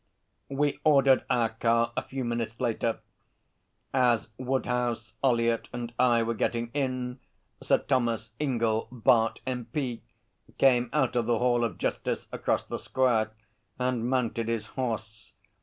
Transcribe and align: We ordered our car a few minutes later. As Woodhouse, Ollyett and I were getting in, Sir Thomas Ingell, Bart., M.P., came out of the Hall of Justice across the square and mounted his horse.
We 0.49 0.79
ordered 0.83 1.25
our 1.29 1.49
car 1.49 1.93
a 1.95 2.01
few 2.01 2.23
minutes 2.25 2.59
later. 2.59 3.01
As 3.93 4.29
Woodhouse, 4.39 5.13
Ollyett 5.23 5.67
and 5.71 5.93
I 5.99 6.23
were 6.23 6.33
getting 6.33 6.71
in, 6.73 7.19
Sir 7.61 7.77
Thomas 7.77 8.31
Ingell, 8.39 8.87
Bart., 8.91 9.41
M.P., 9.45 10.01
came 10.57 10.89
out 10.91 11.15
of 11.15 11.27
the 11.27 11.37
Hall 11.37 11.63
of 11.63 11.77
Justice 11.77 12.27
across 12.31 12.63
the 12.63 12.79
square 12.79 13.29
and 13.77 14.09
mounted 14.09 14.47
his 14.47 14.65
horse. 14.73 15.33